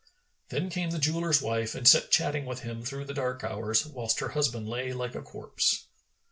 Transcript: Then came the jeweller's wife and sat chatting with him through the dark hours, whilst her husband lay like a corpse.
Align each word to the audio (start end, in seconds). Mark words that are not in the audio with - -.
Then 0.49 0.71
came 0.71 0.89
the 0.89 0.97
jeweller's 0.97 1.43
wife 1.43 1.75
and 1.75 1.87
sat 1.87 2.09
chatting 2.09 2.47
with 2.47 2.61
him 2.61 2.81
through 2.83 3.05
the 3.05 3.13
dark 3.13 3.43
hours, 3.43 3.85
whilst 3.85 4.19
her 4.19 4.29
husband 4.29 4.67
lay 4.67 4.93
like 4.93 5.13
a 5.13 5.21
corpse. 5.21 5.89